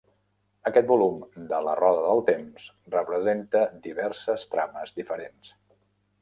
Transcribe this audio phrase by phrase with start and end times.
[0.69, 1.19] Aquest volum
[1.51, 2.65] de "La roda del temps"
[2.95, 5.55] representa diverses trames diferents.